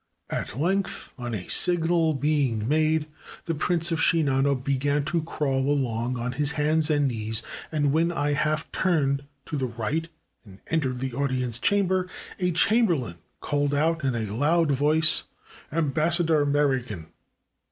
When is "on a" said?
1.19-1.47